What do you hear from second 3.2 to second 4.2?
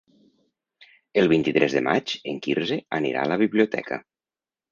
a la biblioteca.